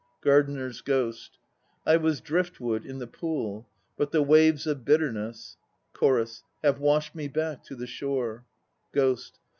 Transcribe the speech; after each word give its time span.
GARDENER'S 0.21 0.81
GHOST. 0.81 1.37
I 1.85 1.95
was 1.95 2.21
driftwood 2.21 2.87
in 2.87 2.97
the 2.97 3.05
pool, 3.05 3.69
but 3.97 4.09
the 4.09 4.23
waves 4.23 4.65
of 4.65 4.83
bitterness 4.83 5.57
CHORUS. 5.93 6.41
Have 6.63 6.79
washed 6.79 7.13
me 7.13 7.27
back 7.27 7.63
to 7.65 7.75
the 7.75 7.85
shore. 7.85 8.47
GHOST. 8.93 9.37